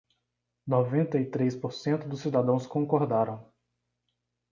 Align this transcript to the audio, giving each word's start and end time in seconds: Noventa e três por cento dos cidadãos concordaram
Noventa 0.65 1.19
e 1.19 1.25
três 1.29 1.55
por 1.55 1.71
cento 1.73 2.07
dos 2.09 2.21
cidadãos 2.21 2.65
concordaram 2.65 3.47